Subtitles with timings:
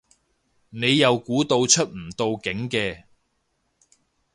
[0.71, 3.03] 你又估到出唔到境嘅